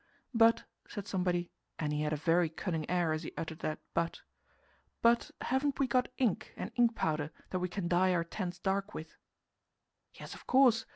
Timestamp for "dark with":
8.57-9.13